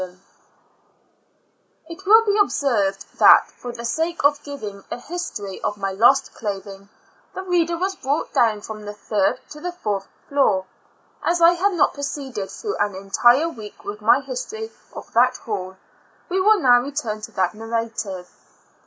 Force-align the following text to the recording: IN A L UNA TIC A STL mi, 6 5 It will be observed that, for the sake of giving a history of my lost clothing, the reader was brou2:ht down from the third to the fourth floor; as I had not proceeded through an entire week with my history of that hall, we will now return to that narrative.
IN 0.01 0.07
A 0.07 0.09
L 0.09 0.13
UNA 0.15 0.17
TIC 0.17 0.23
A 0.23 0.23
STL 0.23 0.25
mi, 0.25 1.93
6 1.93 1.99
5 1.99 1.99
It 2.01 2.05
will 2.07 2.25
be 2.25 2.37
observed 2.39 3.19
that, 3.19 3.51
for 3.51 3.71
the 3.71 3.85
sake 3.85 4.23
of 4.23 4.43
giving 4.43 4.83
a 4.89 4.97
history 4.99 5.61
of 5.61 5.77
my 5.77 5.91
lost 5.91 6.33
clothing, 6.33 6.89
the 7.35 7.43
reader 7.43 7.77
was 7.77 7.95
brou2:ht 7.97 8.33
down 8.33 8.61
from 8.61 8.85
the 8.85 8.95
third 8.95 9.39
to 9.51 9.59
the 9.61 9.71
fourth 9.71 10.07
floor; 10.27 10.65
as 11.23 11.39
I 11.39 11.51
had 11.51 11.73
not 11.73 11.93
proceeded 11.93 12.49
through 12.49 12.77
an 12.77 12.95
entire 12.95 13.49
week 13.49 13.85
with 13.85 14.01
my 14.01 14.21
history 14.21 14.71
of 14.93 15.13
that 15.13 15.37
hall, 15.37 15.77
we 16.29 16.41
will 16.41 16.59
now 16.59 16.81
return 16.81 17.21
to 17.21 17.31
that 17.33 17.53
narrative. 17.53 18.27